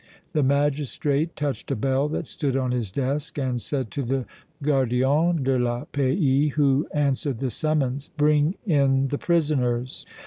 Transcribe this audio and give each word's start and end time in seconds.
The 0.33 0.41
magistrate 0.41 1.35
touched 1.35 1.69
a 1.69 1.75
bell 1.75 2.09
that 2.09 2.25
stood 2.25 2.57
on 2.57 2.71
his 2.71 2.89
desk 2.89 3.37
and 3.37 3.61
said 3.61 3.91
to 3.91 4.01
the 4.01 4.25
gardien 4.63 5.43
de 5.43 5.59
la 5.59 5.83
paix 5.91 6.55
who 6.55 6.87
answered 6.91 7.37
the 7.37 7.51
summons: 7.51 8.07
"Bring 8.17 8.55
in 8.65 9.09
the 9.09 9.19
prisoners." 9.19 10.07